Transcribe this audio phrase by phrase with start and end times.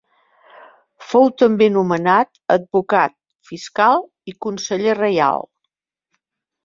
[1.09, 3.13] Fou també nomenat advocat
[3.51, 5.47] fiscal i conseller reial.